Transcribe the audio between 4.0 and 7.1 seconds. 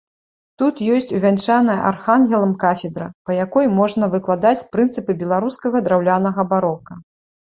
выкладаць прынцыпы беларускага драўлянага барока.